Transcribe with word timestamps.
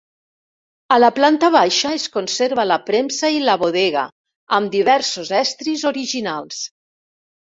A 0.95 0.95
la 1.01 1.09
planta 1.17 1.49
baixa 1.55 1.91
es 1.97 2.05
conserva 2.15 2.65
la 2.69 2.79
premsa 2.89 3.31
i 3.35 3.43
la 3.51 3.57
bodega 3.65 4.07
amb 4.61 4.73
diversos 4.77 5.33
estris 5.45 5.85
originals. 5.93 6.65